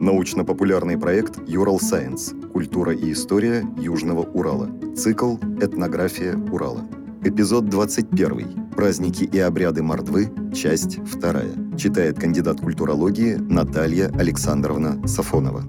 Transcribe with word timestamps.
Научно-популярный 0.00 0.96
проект 0.96 1.46
«Юрал 1.46 1.78
Сайенс. 1.78 2.32
Культура 2.54 2.94
и 2.94 3.12
история 3.12 3.66
Южного 3.76 4.22
Урала». 4.22 4.70
Цикл 4.96 5.36
«Этнография 5.60 6.38
Урала». 6.50 6.80
Эпизод 7.22 7.68
21. 7.68 8.70
Праздники 8.74 9.24
и 9.24 9.38
обряды 9.38 9.82
Мордвы. 9.82 10.32
Часть 10.54 11.02
2. 11.04 11.76
Читает 11.76 12.18
кандидат 12.18 12.62
культурологии 12.62 13.34
Наталья 13.34 14.06
Александровна 14.16 15.06
Сафонова. 15.06 15.64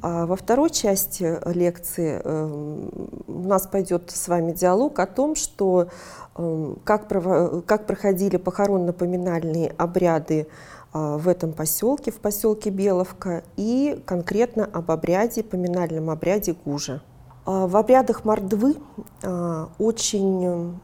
А 0.00 0.24
во 0.24 0.36
второй 0.36 0.70
части 0.70 1.38
лекции 1.54 2.18
э, 2.24 2.80
у 3.26 3.42
нас 3.46 3.66
пойдет 3.66 4.10
с 4.10 4.28
вами 4.28 4.52
диалог 4.52 4.98
о 4.98 5.04
том, 5.04 5.34
что 5.34 5.88
э, 6.34 6.74
как, 6.84 7.08
как 7.66 7.86
проходили 7.86 8.38
похоронно-поминальные 8.38 9.74
обряды 9.76 10.46
в 10.92 11.28
этом 11.28 11.52
поселке, 11.52 12.10
в 12.10 12.18
поселке 12.18 12.70
Беловка, 12.70 13.44
и 13.56 14.02
конкретно 14.06 14.64
об 14.64 14.90
обряде, 14.90 15.42
поминальном 15.42 16.10
обряде 16.10 16.56
Гужа. 16.64 17.02
А, 17.46 17.66
в 17.66 17.76
обрядах 17.76 18.24
Мордвы 18.24 18.76
а, 19.22 19.68
очень 19.78 20.78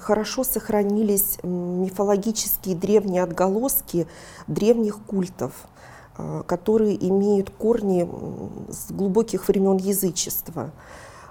хорошо 0.00 0.44
сохранились 0.44 1.38
мифологические 1.42 2.76
древние 2.76 3.22
отголоски 3.22 4.06
древних 4.46 4.98
культов, 4.98 5.52
которые 6.46 7.08
имеют 7.08 7.48
корни 7.50 8.08
с 8.70 8.92
глубоких 8.92 9.48
времен 9.48 9.78
язычества. 9.78 10.72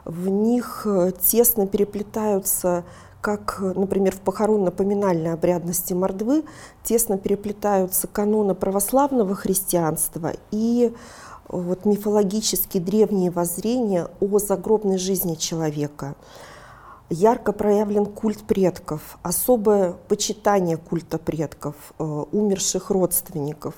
В 0.06 0.28
них 0.28 0.82
э, 0.86 1.12
тесно 1.22 1.68
переплетаются 1.68 2.84
как, 3.22 3.60
например, 3.60 4.16
в 4.16 4.20
похоронно-поминальной 4.20 5.34
обрядности 5.34 5.94
Мордвы 5.94 6.44
тесно 6.84 7.18
переплетаются 7.18 8.08
каноны 8.08 8.56
православного 8.56 9.36
христианства 9.36 10.34
и 10.52 10.94
вот 11.48 11.86
мифологические 11.86 12.82
древние 12.82 13.30
воззрения 13.30 14.08
о 14.20 14.40
загробной 14.40 14.98
жизни 14.98 15.36
человека. 15.36 16.16
Ярко 17.10 17.52
проявлен 17.52 18.06
культ 18.06 18.44
предков, 18.44 19.18
особое 19.22 19.96
почитание 20.08 20.78
культа 20.78 21.18
предков, 21.18 21.76
э, 22.00 22.04
умерших 22.04 22.90
родственников, 22.90 23.76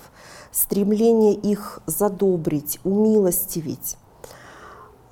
стремление 0.51 1.33
их 1.33 1.81
задобрить, 1.87 2.79
умилостивить. 2.83 3.97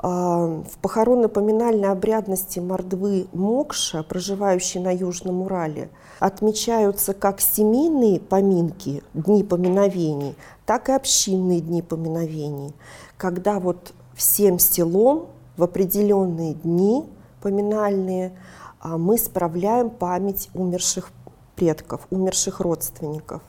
А, 0.04 0.64
в 0.64 0.80
похоронно-поминальной 0.80 1.90
обрядности 1.90 2.60
мордвы 2.60 3.28
Мокша, 3.34 4.02
проживающей 4.02 4.80
на 4.80 4.92
Южном 4.92 5.44
Урале, 5.44 5.92
отмечаются 6.20 7.14
как 7.14 7.40
семейные 7.40 8.20
поминки, 8.20 9.04
дни 9.14 9.44
поминовений, 9.44 10.36
так 10.66 10.90
и 10.90 10.94
общинные 10.94 11.62
дни 11.62 11.84
поминовений, 11.84 12.74
когда 13.16 13.60
вот 13.60 13.94
всем 14.16 14.58
селом 14.58 15.28
в 15.56 15.62
определенные 15.62 16.56
дни 16.56 17.06
поминальные 17.44 18.36
а, 18.80 18.98
мы 18.98 19.20
справляем 19.20 19.92
память 19.92 20.50
умерших 20.56 21.12
предков, 21.56 22.08
умерших 22.10 22.60
родственников. 22.60 23.44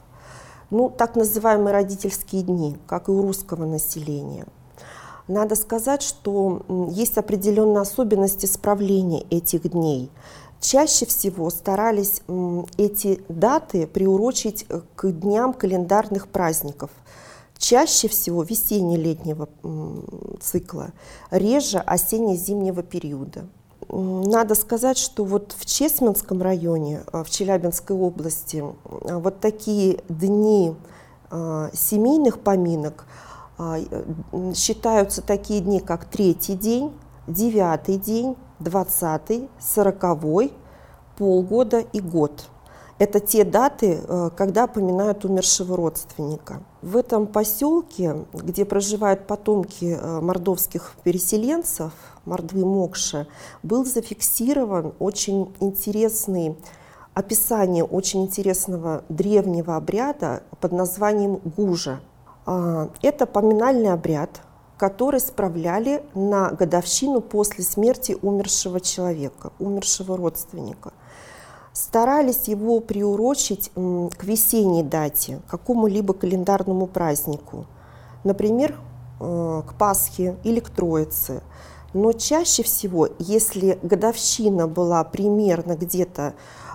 Ну, 0.68 0.90
так 0.90 1.16
называемые 1.16 1.72
родительские 1.72 2.42
дни, 2.42 2.76
как 2.86 3.08
и 3.08 3.10
у 3.10 3.22
русского 3.22 3.64
населения– 3.64 4.44
надо 5.28 5.54
сказать, 5.54 6.02
что 6.02 6.62
есть 6.90 7.18
определенные 7.18 7.82
особенности 7.82 8.46
справления 8.46 9.24
этих 9.30 9.70
дней. 9.70 10.10
Чаще 10.60 11.06
всего 11.06 11.50
старались 11.50 12.22
эти 12.76 13.22
даты 13.28 13.88
приурочить 13.88 14.64
э, 14.68 14.80
к 14.94 15.10
дням 15.10 15.54
календарных 15.54 16.28
праздников. 16.28 16.90
Чаще 17.58 18.08
всего 18.08 18.42
весенне-летнего 18.44 19.48
цикла, 20.40 20.92
реже 21.30 21.78
осенне-зимнего 21.78 22.82
периода. 22.82 23.46
Надо 23.88 24.54
сказать, 24.54 24.98
что 24.98 25.24
вот 25.24 25.54
в 25.58 25.66
Чесменском 25.66 26.40
районе, 26.40 27.02
э, 27.12 27.24
в 27.24 27.30
Челябинской 27.30 27.96
области, 27.96 28.64
вот 28.84 29.40
такие 29.40 30.00
дни 30.08 30.74
семейных 31.72 32.40
поминок– 32.40 33.06
а, 33.16 33.31
считаются 34.54 35.22
такие 35.22 35.60
дни, 35.60 35.80
как 35.80 36.04
третий 36.06 36.54
день, 36.54 36.92
девятый 37.26 37.96
день, 37.96 38.36
двадцатый, 38.58 39.48
сороковой, 39.58 40.52
полгода 41.16 41.80
и 41.80 42.00
год. 42.00 42.48
Это 42.98 43.18
те 43.20 43.44
даты, 43.44 44.00
э, 44.06 44.30
когда 44.36 44.66
поминают 44.66 45.24
умершего 45.24 45.76
родственника. 45.76 46.62
В 46.82 46.96
этом 46.96 47.26
поселке, 47.26 48.26
где 48.32 48.64
проживают 48.64 49.26
потомки 49.26 49.98
э, 50.00 50.20
мордовских 50.20 50.94
переселенцев, 51.02 51.92
Мордвы 52.24 52.64
Мокша, 52.64 53.26
был 53.64 53.84
зафиксирован 53.84 54.94
очень 55.00 55.52
интересный 55.58 56.56
описание 57.14 57.84
очень 57.84 58.22
интересного 58.22 59.04
древнего 59.08 59.76
обряда 59.76 60.44
под 60.60 60.72
названием 60.72 61.40
Гужа– 61.44 62.00
а, 62.11 62.11
это 62.44 63.26
поминальный 63.26 63.92
обряд, 63.92 64.40
который 64.76 65.20
справляли 65.20 66.02
на 66.14 66.50
годовщину 66.50 67.20
после 67.20 67.62
смерти 67.62 68.16
умершего 68.20 68.80
человека, 68.80 69.52
умершего 69.60 70.16
родственника. 70.16 70.92
Старались 71.72 72.48
его 72.48 72.80
приурочить 72.80 73.70
к 73.74 74.24
весенней 74.24 74.82
дате, 74.82 75.40
к 75.46 75.50
какому-либо 75.52 76.14
календарному 76.14 76.86
празднику, 76.86 77.66
например, 78.24 78.78
э, 79.20 79.62
к 79.66 79.74
Пасхе 79.74 80.36
или 80.42 80.60
к 80.60 80.68
Троице. 80.68 81.42
Но 81.94 82.12
чаще 82.12 82.62
всего, 82.62 83.08
если 83.18 83.78
годовщина 83.82 84.66
была 84.66 85.04
примерно 85.04 85.76
где-то 85.76 86.34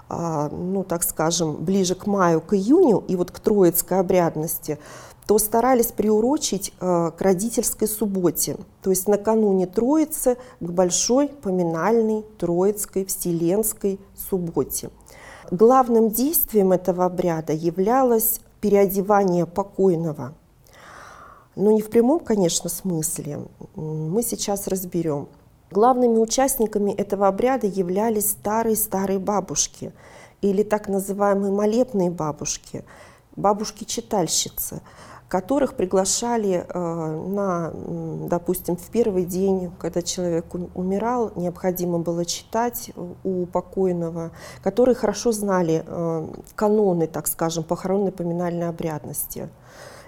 а, 0.09 0.47
ну, 0.49 0.83
так 0.83 1.03
скажем, 1.03 1.57
ближе 1.57 1.93
к 1.93 2.07
маю, 2.07 2.39
к 2.39 2.53
июню, 2.53 3.03
и 3.07 3.17
вот 3.17 3.31
к 3.31 3.39
троицкой 3.39 3.99
обрядности, 3.99 4.79
то 5.27 5.37
старались 5.39 5.91
приурочить 5.91 6.73
э, 6.79 7.11
к 7.15 7.21
родительской 7.21 7.87
субботе, 7.89 8.55
то 8.81 8.89
есть 8.91 9.09
накануне 9.09 9.67
Троицы 9.67 10.37
к 10.61 10.69
большой 10.71 11.27
поминальной 11.27 12.23
Троицкой 12.39 13.05
Вселенской 13.05 13.99
субботе. 14.15 14.89
Главным 15.51 16.09
действием 16.09 16.71
этого 16.71 17.05
обряда 17.05 17.51
являлось 17.51 18.39
переодевание 18.61 19.45
покойного. 19.45 20.33
Но 21.57 21.71
не 21.71 21.81
в 21.81 21.89
прямом, 21.89 22.21
конечно, 22.21 22.69
смысле. 22.69 23.39
Мы 23.75 24.23
сейчас 24.23 24.67
разберем. 24.67 25.27
Главными 25.71 26.19
участниками 26.19 26.91
этого 26.91 27.27
обряда 27.27 27.67
являлись 27.67 28.31
старые-старые 28.31 29.19
бабушки 29.19 29.91
или 30.41 30.63
так 30.63 30.87
называемые 30.87 31.51
молебные 31.51 32.11
бабушки, 32.11 32.85
бабушки-читальщицы– 33.35 34.81
которых 35.27 35.73
приглашали 35.75 36.65
э, 36.67 36.79
на, 37.27 37.71
допустим, 38.27 38.77
в 38.77 38.89
первый 38.89 39.25
день, 39.25 39.71
когда 39.77 40.01
человек 40.01 40.45
умирал, 40.73 41.31
необходимо 41.35 41.99
было 41.99 42.23
читать 42.23 42.91
у 43.23 43.45
покойного, 43.45 44.31
которые 44.63 44.95
хорошо 44.95 45.33
знали 45.33 45.83
э, 45.85 46.27
каноны, 46.55 47.07
так 47.07 47.27
скажем, 47.27 47.63
похоронной 47.65 48.13
поминальной 48.13 48.69
обрядности. 48.69 49.49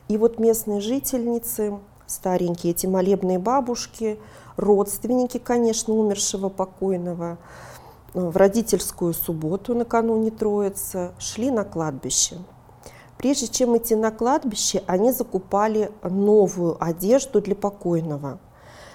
И 0.08 0.18
вот 0.18 0.40
местные 0.40 0.80
жительницы, 0.80 1.78
старенькие 2.08 2.72
эти 2.72 2.88
молебные 2.88 3.40
бабушки, 3.40 4.20
родственники, 4.56 5.38
конечно, 5.38 5.94
умершего 5.94 6.48
покойного, 6.48 7.38
э, 8.14 8.22
в 8.22 8.38
родительскую 8.38 9.14
субботу 9.14 9.76
накануне 9.76 10.32
Троицы 10.32 11.12
шли 11.20 11.52
на 11.52 11.66
кладбище. 11.66 12.38
Прежде 13.20 13.50
чем 13.50 13.78
идти 13.78 13.96
на 13.96 14.12
кладбище, 14.12 14.82
они 14.88 15.12
закупали 15.12 15.92
новую 16.04 16.82
одежду 16.82 17.42
для 17.42 17.54
покойного. 17.54 18.40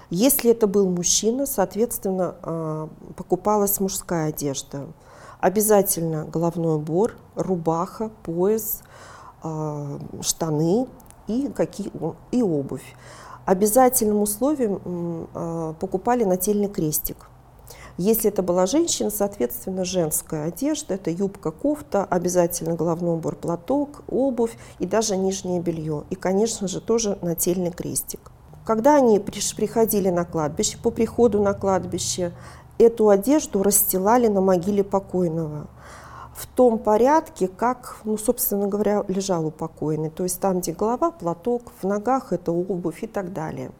Если 0.09 0.51
это 0.51 0.67
был 0.67 0.89
мужчина, 0.89 1.45
соответственно, 1.45 2.35
а, 2.41 2.89
покупалась 3.17 3.81
мужская 3.81 4.31
одежда. 4.31 4.87
Обязательно 5.41 6.25
головной 6.25 6.77
убор, 6.77 7.17
рубаха, 7.35 8.11
пояс, 8.23 8.81
а, 9.43 9.99
штаны 10.23 10.87
и, 11.27 11.49
какие, 11.49 11.93
и 12.31 12.43
обувь. 12.43 12.97
Обязательным 13.45 14.23
условием 14.23 15.29
а, 15.35 15.75
покупали 15.75 16.25
нательный 16.25 16.69
крестик– 16.69 17.29
если 17.97 18.29
это 18.31 18.43
была 18.43 18.67
женщина, 18.67 19.11
соответственно, 19.11 19.85
женская 19.85 20.47
одежда, 20.47 20.95
это 20.95 21.11
юбка, 21.11 21.53
кофта, 21.53 22.05
обязательно 22.05 22.75
головной 22.75 23.15
убор, 23.15 23.37
платок, 23.37 24.03
обувь 24.09 24.57
и 24.81 24.87
даже 24.87 25.17
нижнее 25.17 25.61
белье. 25.61 26.03
И, 26.11 26.17
конечно 26.17 26.67
же, 26.67 26.81
тоже 26.81 27.19
нательный 27.23 27.71
крестик. 27.71 28.33
Когда 28.65 28.97
они 28.97 29.21
приходили 29.21 30.11
на 30.11 30.25
кладбище, 30.25 30.79
по 30.83 30.91
приходу 30.91 31.41
на 31.41 31.55
кладбище, 31.55 32.33
эту 32.79 33.11
одежду 33.11 33.63
расстилали 33.63 34.27
на 34.27 34.41
могиле 34.41 34.83
покойного. 34.83 35.69
в 36.35 36.47
том 36.47 36.79
порядке, 36.79 37.49
как, 37.49 37.99
ну, 38.05 38.19
собственно 38.19 38.67
говоря, 38.67 39.05
лежал 39.09 39.47
упокоенный. 39.47 40.11
То 40.11 40.25
есть 40.25 40.41
там, 40.41 40.61
где 40.61 40.73
голова, 40.73 41.11
платок, 41.11 41.73
в 41.81 41.87
ногах 41.87 42.33
это 42.33 42.53
обувь 42.53 43.03
и 43.05 43.07
так 43.07 43.33
далее. 43.33 43.71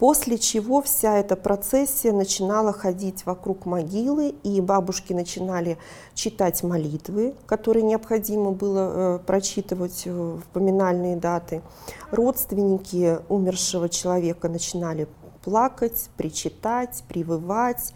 После 0.00 0.38
чего 0.38 0.80
вся 0.80 1.18
эта 1.18 1.36
процессия 1.36 2.12
начинала 2.12 2.72
ходить 2.72 3.26
вокруг 3.26 3.66
могилы, 3.66 4.34
и 4.42 4.62
бабушки 4.62 5.12
начинали 5.12 5.76
читать 6.14 6.62
молитвы, 6.62 7.34
которые 7.44 7.82
необходимо 7.82 8.52
было 8.52 8.78
э, 8.78 9.18
прочитывать 9.18 10.04
э, 10.06 10.10
в 10.10 10.42
поминальные 10.54 11.16
даты. 11.16 11.60
Родственники 12.12 13.18
умершего 13.28 13.90
человека 13.90 14.48
начинали 14.48 15.06
плакать, 15.44 16.08
причитать, 16.16 17.04
привывать. 17.06 17.92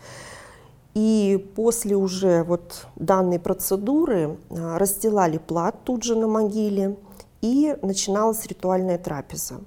И 0.92 1.42
после 1.56 1.96
уже 1.96 2.42
вот 2.42 2.86
данной 2.96 3.40
процедуры 3.40 4.36
а, 4.50 4.78
расстилали 4.78 5.38
плат 5.38 5.76
тут 5.84 6.02
же 6.02 6.16
на 6.16 6.28
могиле, 6.28 6.98
и 7.40 7.74
начиналась 7.80 8.44
ритуальная 8.44 8.98
трапеза. 8.98 9.60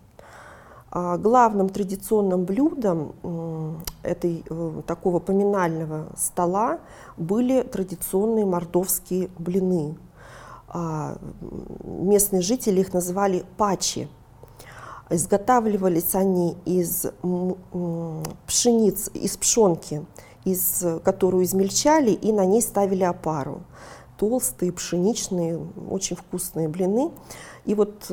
А, 0.90 1.18
главным 1.18 1.70
традиционным 1.70 2.46
блюдом 2.46 3.84
этой, 4.04 4.44
э, 4.50 4.82
такого 4.88 5.20
поминального 5.20 6.08
стола 6.16 6.80
были 7.18 7.62
традиционные 7.64 8.46
мордовские 8.46 9.30
блины. 9.38 9.98
А, 10.70 11.18
местные 11.84 12.42
жители 12.42 12.82
их 12.82 12.94
называли 12.94 13.44
пачи. 13.58 14.08
Изготавливались 15.10 16.16
они 16.16 16.58
из 16.66 17.06
пшениц, 18.46 19.10
из 19.14 19.38
пшенки 19.38 20.06
из, 20.48 20.84
которую 21.04 21.44
измельчали 21.44 22.12
и 22.12 22.32
на 22.32 22.46
ней 22.46 22.62
ставили 22.62 23.04
опару. 23.04 23.62
Толстые, 24.18 24.72
пшеничные, 24.72 25.60
очень 25.90 26.16
вкусные 26.16 26.68
блины. 26.68 27.12
И 27.66 27.76
вот 27.76 28.10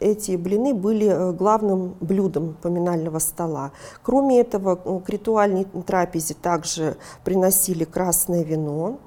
эти 0.00 0.36
блины 0.36 0.74
были 0.74 1.06
э, 1.06 1.32
главным 1.32 1.94
блюдом 2.00 2.56
поминального 2.60 3.18
стола. 3.18 3.72
Кроме 4.02 4.40
этого, 4.40 4.76
к 5.00 5.08
ритуальной 5.08 5.66
трапезе 5.86 6.34
также 6.34 6.96
приносили 7.24 7.84
красное 7.84 8.42
вино, 8.42 8.98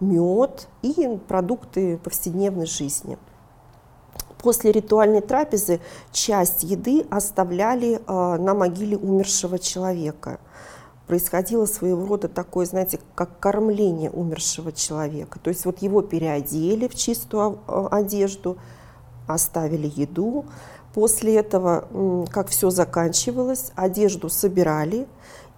мед 0.00 0.68
и 0.82 1.18
продукты 1.28 1.98
повседневной 1.98 2.66
жизни. 2.66 3.18
После 4.42 4.72
ритуальной 4.72 5.20
трапезы 5.20 5.80
часть 6.12 6.62
еды 6.62 7.04
оставляли 7.10 7.96
э, 7.96 8.36
на 8.38 8.54
могиле 8.54 8.96
умершего 8.96 9.58
человека– 9.58 10.40
происходило 11.10 11.66
своего 11.66 12.06
рода 12.06 12.28
такое, 12.28 12.66
знаете, 12.66 13.00
как 13.16 13.40
кормление 13.40 14.12
умершего 14.12 14.70
человека. 14.70 15.40
То 15.40 15.48
есть 15.48 15.64
вот 15.64 15.82
его 15.82 16.02
переодели 16.02 16.86
в 16.86 16.94
чистую 16.94 17.58
а, 17.66 17.88
одежду, 17.90 18.58
оставили 19.26 19.90
еду. 19.96 20.44
После 20.94 21.34
этого, 21.34 22.26
как 22.30 22.46
все 22.46 22.70
заканчивалось, 22.70 23.72
одежду 23.74 24.28
собирали, 24.28 25.08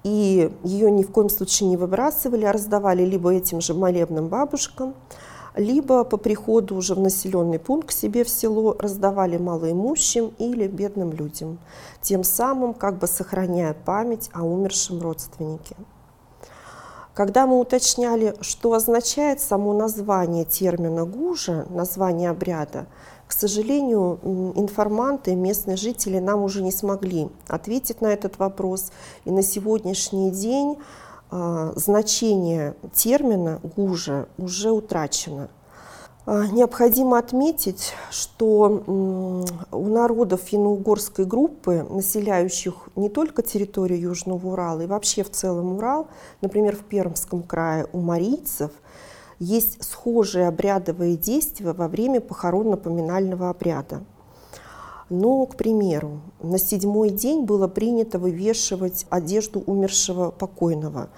и 0.04 0.50
ее 0.64 0.90
ни 0.90 1.02
в 1.02 1.10
коем 1.10 1.28
случае 1.28 1.68
не 1.68 1.76
выбрасывали, 1.76 2.46
а 2.46 2.52
раздавали 2.52 3.04
либо 3.04 3.30
этим 3.30 3.60
же 3.60 3.74
молебным 3.74 4.28
бабушкам, 4.28 4.94
либо 5.54 6.04
по 6.04 6.16
приходу 6.16 6.76
уже 6.76 6.94
в 6.94 7.00
населенный 7.00 7.58
пункт 7.58 7.88
к 7.88 7.92
себе 7.92 8.24
в 8.24 8.28
село 8.28 8.76
раздавали 8.78 9.36
малоимущим 9.36 10.32
или 10.38 10.66
бедным 10.66 11.12
людям, 11.12 11.58
тем 12.00 12.24
самым 12.24 12.74
как 12.74 12.98
бы 12.98 13.06
сохраняя 13.06 13.74
память 13.74 14.30
о 14.32 14.42
умершем 14.42 15.00
родственнике. 15.00 15.76
Когда 17.14 17.46
мы 17.46 17.58
уточняли, 17.58 18.34
что 18.40 18.72
означает 18.72 19.38
само 19.40 19.74
название 19.74 20.46
термина 20.46 21.04
«гужа», 21.04 21.66
название 21.68 22.30
обряда, 22.30 22.86
к 23.26 23.32
сожалению, 23.32 24.18
информанты, 24.56 25.34
местные 25.34 25.76
жители 25.78 26.18
нам 26.18 26.42
уже 26.42 26.62
не 26.62 26.70
смогли 26.70 27.28
ответить 27.48 28.02
на 28.02 28.08
этот 28.08 28.38
вопрос. 28.38 28.92
И 29.24 29.30
на 29.30 29.42
сегодняшний 29.42 30.30
день 30.30 30.76
значение 31.76 32.74
термина 32.92 33.60
«гужа» 33.76 34.28
уже 34.36 34.70
утрачено. 34.70 35.48
А, 36.24 36.46
необходимо 36.46 37.18
отметить, 37.18 37.94
что 38.10 38.84
у 39.72 39.88
народов 39.88 40.42
финно-угорской 40.42 41.24
группы, 41.24 41.84
населяющих 41.90 42.90
не 42.94 43.08
только 43.08 43.42
территорию 43.42 44.00
Южного 44.00 44.48
Урала 44.48 44.82
и 44.82 44.86
вообще 44.86 45.24
в 45.24 45.30
целом 45.30 45.76
Урал, 45.76 46.08
например, 46.40 46.76
в 46.76 46.84
Пермском 46.84 47.42
крае 47.42 47.86
у 47.92 48.00
марийцев, 48.00 48.70
есть 49.40 49.82
схожие 49.82 50.46
обрядовые 50.46 51.16
действия 51.16 51.72
во 51.72 51.88
время 51.88 52.20
похоронно-поминального 52.20 53.50
обряда. 53.50 54.04
Но, 55.12 55.44
к 55.44 55.56
примеру, 55.56 56.22
на 56.40 56.58
седьмой 56.58 57.10
день 57.10 57.44
было 57.44 57.68
принято 57.68 58.18
вывешивать 58.18 59.04
одежду 59.10 59.60
умершего 59.60 60.30
покойного. 60.30 61.10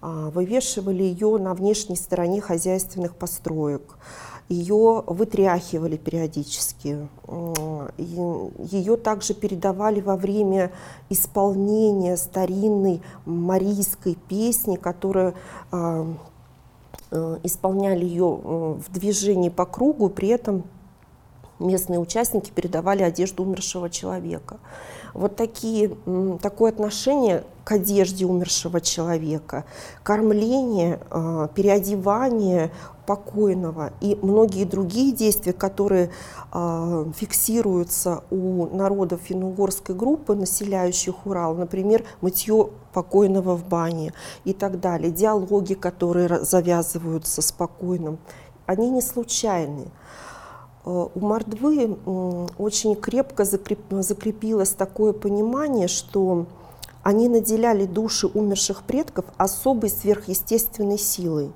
А, 0.00 0.30
вывешивали 0.30 1.04
ее 1.04 1.38
на 1.38 1.54
внешней 1.54 1.94
стороне 1.94 2.40
хозяйственных 2.40 3.14
построек. 3.14 3.96
Ее 4.48 5.04
вытряхивали 5.06 5.96
периодически. 5.96 7.08
Ее 7.96 8.96
также 8.96 9.34
передавали 9.34 10.00
во 10.00 10.16
время 10.16 10.72
исполнения 11.08 12.16
старинной 12.16 13.02
марийской 13.24 14.18
песни, 14.28 14.74
которая 14.74 15.34
а, 15.70 16.08
э, 17.12 17.38
исполняли 17.44 18.04
ее 18.04 18.40
э, 18.42 18.80
в 18.84 18.92
движении 18.92 19.48
по 19.48 19.64
кругу, 19.64 20.08
при 20.08 20.26
этом 20.26 20.64
местные 21.58 21.98
участники 21.98 22.50
передавали 22.50 23.02
одежду 23.02 23.42
умершего 23.42 23.90
человека. 23.90 24.58
Вот 25.14 25.36
такие, 25.36 25.96
такое 26.40 26.70
отношение 26.70 27.44
к 27.64 27.72
одежде 27.72 28.24
умершего 28.24 28.80
человека, 28.80 29.64
кормление, 30.02 31.00
а, 31.10 31.48
переодевание 31.48 32.70
покойного 33.08 33.92
и 34.02 34.18
многие 34.20 34.64
другие 34.64 35.12
действия, 35.12 35.54
которые 35.54 36.10
э, 36.52 37.04
фиксируются 37.16 38.22
у 38.30 38.66
народов 38.66 39.22
финно-угорской 39.24 39.94
группы, 39.94 40.34
населяющих 40.34 41.24
Урал, 41.24 41.54
например, 41.54 42.04
мытье 42.20 42.68
покойного 42.92 43.56
в 43.56 43.66
бане 43.66 44.12
и 44.44 44.52
так 44.52 44.78
далее, 44.80 45.10
диалоги, 45.10 45.72
которые 45.72 46.44
завязываются 46.44 47.40
с 47.40 47.50
покойным, 47.50 48.18
они 48.66 48.90
не 48.90 49.00
случайны. 49.00 49.86
Э, 50.88 51.08
у 51.14 51.20
мордвы 51.20 51.98
очень 52.56 52.96
крепко 52.96 53.44
закрепилось 53.44 54.70
такое 54.70 55.12
понимание, 55.12 55.86
что 55.86 56.46
они 57.02 57.28
наделяли 57.28 57.84
души 57.84 58.26
умерших 58.26 58.82
предков 58.84 59.26
особой 59.36 59.90
сверхъестественной 59.90 60.98
силой. 60.98 61.52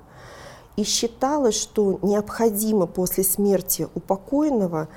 И 0.75 0.83
считалось, 0.83 1.55
что 1.55 1.99
необходимо 2.01 2.85
после 2.85 3.23
смерти 3.23 3.87
упокоенного 3.93 4.87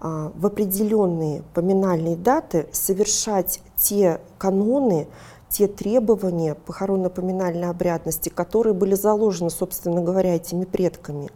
а, 0.00 0.32
в 0.34 0.46
определенные 0.46 1.42
поминальные 1.54 2.16
даты 2.16 2.68
совершать 2.72 3.60
те 3.76 4.20
каноны, 4.38 5.06
те 5.48 5.68
требования 5.68 6.54
похоронно-поминальной 6.54 7.68
обрядности, 7.68 8.28
которые 8.28 8.72
были 8.72 8.94
заложены, 8.94 9.50
собственно 9.50 10.00
говоря, 10.00 10.34
этими 10.34 10.64
предками. 10.64 11.30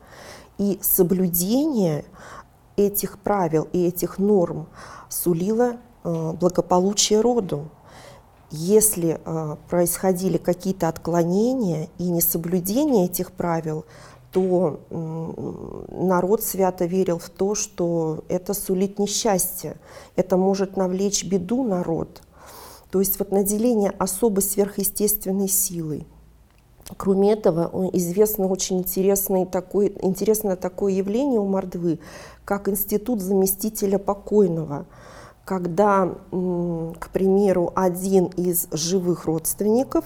И 0.59 0.79
соблюдение 0.83 2.05
этих 2.77 3.19
правил 3.19 3.69
и 3.73 3.87
этих 3.87 4.19
норм 4.19 4.67
сулило 5.09 5.77
э, 6.03 6.33
благополучие 6.33 7.21
роду. 7.21 7.69
Если 8.51 9.21
э, 9.25 9.57
происходили 9.69 10.39
какие-то 10.39 10.89
отклонения 10.89 11.89
и 11.99 12.09
несоблюдение 12.09 13.07
этих 13.07 13.33
правил, 13.33 13.85
то 14.31 14.81
народ 15.93 16.43
свято 16.43 16.87
верил 16.87 17.21
в 17.21 17.31
то, 17.31 17.55
что 17.55 18.25
это 18.29 18.53
сулит 18.53 18.99
несчастье, 18.99 19.77
это 20.17 20.37
может 20.37 20.77
навлечь 20.77 21.25
беду 21.25 21.63
народ. 21.63 22.21
То 22.91 22.99
есть 22.99 23.19
вот 23.21 23.31
наделение 23.31 23.91
особо 23.91 24.41
сверхъестественной 24.41 25.47
силой. 25.47 26.05
Кроме 26.97 27.33
этого, 27.33 27.91
известно 27.95 28.47
очень 28.47 28.79
интересное 28.79 29.47
такое, 29.47 29.91
интересное 30.03 30.57
такое 30.57 30.93
явление 30.93 31.41
у 31.41 31.47
мордвы, 31.47 31.99
как 32.45 32.69
институт 32.69 33.23
заместителя 33.23 33.99
покойного, 33.99 34.85
когда, 35.47 36.15
к 36.31 37.09
примеру, 37.13 37.73
один 37.75 38.27
из 38.27 38.69
живых 38.71 39.25
родственников 39.25 40.05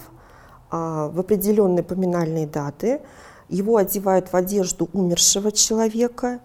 а, 0.71 1.09
в 1.09 1.19
определенные 1.19 1.83
поминальные 1.83 2.47
даты 2.47 3.01
его 3.49 3.77
одевают 3.77 4.31
в 4.31 4.35
одежду 4.35 4.89
умершего 4.93 5.51
человека, 5.51 6.39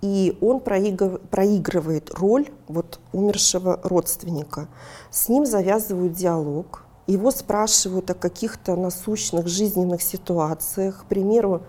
и 0.00 0.36
он 0.40 0.60
проигрывает 0.60 2.12
роль 2.14 2.48
вот 2.66 2.98
умершего 3.12 3.80
родственника. 3.82 4.68
С 5.10 5.28
ним 5.28 5.46
завязывают 5.46 6.12
диалог, 6.12 6.85
его 7.06 7.30
спрашивают 7.30 8.10
о 8.10 8.14
каких-то 8.14 8.76
насущных 8.76 9.46
жизненных 9.46 10.02
ситуациях, 10.02 11.02
к 11.02 11.04
примеру, 11.06 11.62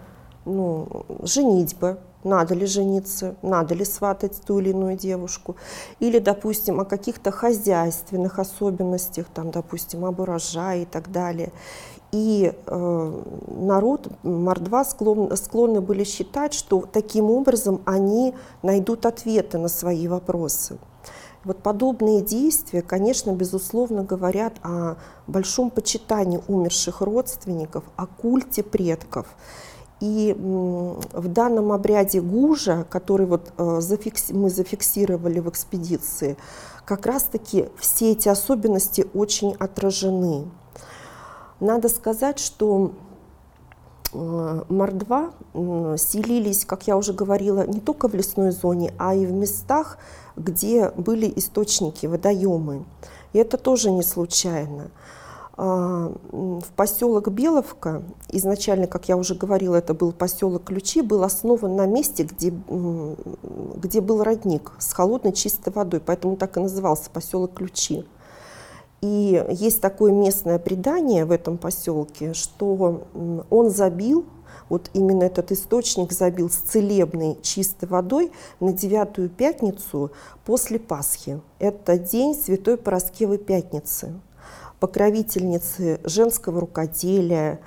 ну, 0.46 1.06
женитьба, 1.22 2.00
надо 2.24 2.56
ли 2.56 2.65
жениться, 2.65 3.36
надо 3.41 3.75
ли 3.75 3.86
сватать 3.86 4.41
ту 4.46 4.60
или 4.60 4.70
иную 4.70 4.98
девушку, 4.98 5.56
или, 6.00 6.20
допустим, 6.20 6.79
о 6.79 6.86
каких-то 6.86 7.32
хозяйственных 7.32 8.39
особенностях, 8.39 9.27
там, 9.34 9.51
допустим, 9.51 10.06
об 10.06 10.20
урожае 10.20 10.84
и 10.84 10.86
так 10.86 11.12
далее. 11.12 11.51
И 12.12 12.53
э, 12.65 13.22
народ, 13.48 14.08
мордва 14.24 14.86
склон, 14.86 15.36
склонны 15.36 15.82
были 15.82 16.03
считать, 16.03 16.53
что 16.53 16.86
таким 16.91 17.29
образом 17.29 17.82
они 17.86 18.34
найдут 18.63 19.06
ответы 19.06 19.58
на 19.58 19.67
свои 19.67 20.08
вопросы. 20.08 20.77
Вот 21.44 21.63
подобные 21.63 22.22
действия, 22.22 22.82
конечно, 22.82 23.32
безусловно, 23.32 24.03
говорят 24.03 24.53
о 24.63 24.96
большом 25.27 25.70
почитании 25.70 26.41
умерших 26.48 27.01
родственников, 27.01 27.84
о 27.96 28.06
культе 28.06 28.63
предков. 28.63 29.27
И 30.00 30.36
в 30.38 31.27
данном 31.27 31.72
обряде 31.72 32.22
гужа, 32.22 32.86
который 32.89 33.25
вот 33.25 33.51
э, 33.58 33.82
мы 34.32 34.50
зафиксировали 34.50 35.39
в 35.39 35.50
экспедиции, 35.50 36.38
как 36.86 37.06
раз-таки 37.08 37.70
все 37.79 38.12
эти 38.12 38.29
особенности 38.29 39.08
очень 39.13 39.56
отражены. 39.58 40.46
Надо 41.60 41.89
сказать, 41.89 42.38
что 42.38 42.91
мордва 44.14 45.32
селились, 45.54 46.66
как 46.66 46.88
я 46.88 46.98
уже 46.98 47.14
говорила, 47.14 47.66
не 47.68 47.80
только 47.80 48.08
в 48.08 48.16
лесной 48.16 48.52
зоне, 48.52 48.94
а 48.98 49.14
и 49.14 49.26
в 49.26 49.32
местах, 49.32 49.98
где 50.36 50.90
были 50.92 51.32
источники, 51.36 52.06
водоемы. 52.06 52.86
И 53.34 53.40
это 53.40 53.58
тоже 53.58 53.92
не 53.92 54.04
случайно. 54.04 54.90
А, 55.60 56.14
в 56.30 56.72
поселок 56.76 57.30
Беловка, 57.30 58.04
изначально, 58.30 58.86
как 58.86 59.10
я 59.10 59.18
уже 59.18 59.34
говорила, 59.34 59.76
это 59.76 59.96
был 59.96 60.12
поселок 60.12 60.66
Ключи, 60.66 61.02
был 61.02 61.24
основан 61.24 61.76
на 61.76 61.88
месте, 61.88 62.24
где, 62.24 62.54
где 62.70 64.02
был 64.02 64.24
родник 64.24 64.72
с 64.78 64.94
холодной 64.94 65.34
чистой 65.34 65.74
водой, 65.74 66.00
поэтому 66.00 66.38
так 66.38 66.58
и 66.58 66.60
назывался 66.60 67.10
поселок 67.10 67.56
Ключи. 67.56 68.06
И 69.01 69.46
есть 69.50 69.82
такое 69.82 70.12
местное 70.12 70.60
предание 70.60 71.25
в 71.25 71.32
этом 71.32 71.58
поселке, 71.58 72.34
что 72.34 73.04
он 73.50 73.70
забил, 73.70 74.25
вот 74.70 74.89
именно 74.94 75.24
этот 75.24 75.51
источник 75.51 76.12
забил 76.12 76.50
с 76.50 76.56
целебной 76.56 77.38
чистой 77.42 77.88
водой 77.88 78.32
на 78.60 78.74
девятую 78.74 79.30
пятницу 79.30 80.12
после 80.46 80.80
Пасхи. 80.80 81.39
Это 81.60 81.98
день 81.98 82.36
Святой 82.36 82.77
Пороскевой 82.77 83.38
Пятницы 83.38 84.13
покровительницы 84.80 86.00
женского 86.04 86.62
рукоделия, 86.62 87.60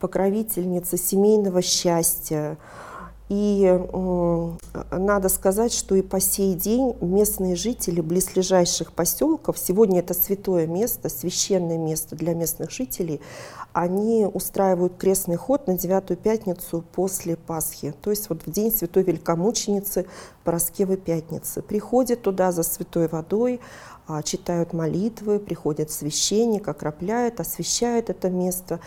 покровительницы 0.00 0.96
семейного 0.96 1.62
счастья. 1.62 2.58
И 3.28 3.64
э, 3.66 4.50
надо 4.92 5.28
сказать, 5.28 5.72
что 5.72 5.96
и 5.96 6.02
по 6.02 6.20
сей 6.20 6.54
день 6.54 6.96
местные 7.00 7.56
жители 7.56 8.00
близлежащих 8.00 8.92
поселков, 8.92 9.58
сегодня 9.58 9.98
это 9.98 10.14
святое 10.14 10.68
место, 10.68 11.08
священное 11.08 11.76
место 11.76 12.14
для 12.14 12.34
местных 12.34 12.70
жителей, 12.70 13.20
они 13.72 14.26
устраивают 14.32 14.96
крестный 14.96 15.36
ход 15.36 15.66
на 15.66 15.76
девятую 15.76 16.16
пятницу 16.16 16.84
после 16.92 17.36
Пасхи, 17.36 17.92
то 18.00 18.10
есть 18.10 18.28
вот 18.30 18.46
в 18.46 18.50
день 18.50 18.72
Святой 18.72 19.02
Великомученицы 19.02 20.06
Пороскевой 20.44 20.96
Пятницы. 20.96 21.62
Приходят 21.62 22.22
туда 22.22 22.52
за 22.52 22.62
святой 22.62 23.08
водой, 23.08 23.60
а, 24.06 24.22
читают 24.22 24.72
молитвы, 24.72 25.40
приходит 25.40 25.90
священник, 25.90 26.68
окропляет, 26.68 27.40
освещает 27.40 28.08
это 28.08 28.30
место. 28.30 28.78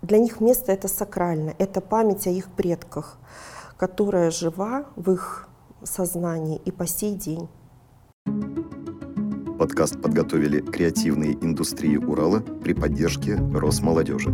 Для 0.00 0.18
них 0.18 0.40
место 0.40 0.70
это 0.70 0.86
сакрально, 0.86 1.54
это 1.58 1.80
память 1.80 2.26
о 2.28 2.30
их 2.30 2.48
предках, 2.50 3.18
которая 3.80 4.30
жива 4.30 4.84
в 4.94 5.10
их 5.10 5.48
сознании 5.82 6.60
и 6.66 6.70
по 6.70 6.86
сей 6.86 7.14
день. 7.14 7.48
Подкаст 9.58 10.02
подготовили 10.02 10.60
креативные 10.60 11.32
индустрии 11.32 11.96
Урала 11.96 12.40
при 12.40 12.74
поддержке 12.74 13.36
Росмолодежи. 13.36 14.30